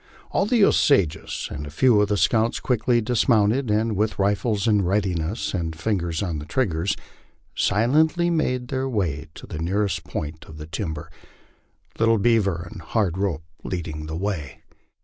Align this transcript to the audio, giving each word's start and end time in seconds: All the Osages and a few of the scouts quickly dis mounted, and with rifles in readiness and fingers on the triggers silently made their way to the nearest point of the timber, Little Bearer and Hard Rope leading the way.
All 0.31 0.47
the 0.47 0.65
Osages 0.65 1.47
and 1.51 1.67
a 1.67 1.69
few 1.69 2.01
of 2.01 2.09
the 2.09 2.17
scouts 2.17 2.59
quickly 2.59 3.01
dis 3.01 3.27
mounted, 3.29 3.69
and 3.69 3.95
with 3.95 4.17
rifles 4.17 4.67
in 4.67 4.81
readiness 4.83 5.53
and 5.53 5.75
fingers 5.75 6.23
on 6.23 6.39
the 6.39 6.45
triggers 6.45 6.97
silently 7.53 8.31
made 8.31 8.69
their 8.69 8.89
way 8.89 9.27
to 9.35 9.45
the 9.45 9.59
nearest 9.59 10.03
point 10.03 10.43
of 10.45 10.57
the 10.57 10.65
timber, 10.65 11.11
Little 11.99 12.17
Bearer 12.17 12.67
and 12.71 12.81
Hard 12.81 13.15
Rope 13.15 13.43
leading 13.63 14.07
the 14.07 14.17
way. 14.17 14.63